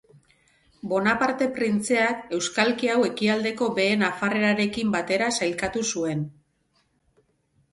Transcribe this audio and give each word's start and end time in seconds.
Bonaparte 0.91 1.47
printzeak 1.57 2.23
euskalki 2.37 2.89
hau 2.93 2.97
Ekialdeko 3.09 3.67
Behe 3.77 3.99
Nafarrerarekin 4.05 4.97
batera 4.97 5.29
sailkatu 5.41 5.85
zuen. 5.93 6.25